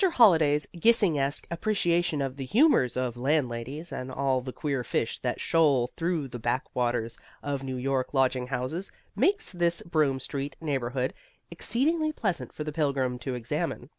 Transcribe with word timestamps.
Holliday's 0.13 0.65
Gissingesque 0.75 1.45
appreciation 1.51 2.23
of 2.23 2.35
the 2.35 2.45
humours 2.45 2.97
of 2.97 3.17
landladies 3.17 3.91
and 3.91 4.11
all 4.11 4.41
the 4.41 4.51
queer 4.51 4.83
fish 4.83 5.19
that 5.19 5.39
shoal 5.39 5.91
through 5.95 6.27
the 6.27 6.39
backwaters 6.39 7.19
of 7.43 7.61
New 7.63 7.75
York 7.77 8.11
lodging 8.15 8.47
houses 8.47 8.91
makes 9.15 9.51
this 9.51 9.83
Broome 9.83 10.19
Street 10.19 10.55
neighbourhood 10.59 11.13
exceedingly 11.51 12.11
pleasant 12.11 12.51
for 12.51 12.63
the 12.63 12.71
pilgrim 12.71 13.19
to 13.19 13.35
examine. 13.35 13.89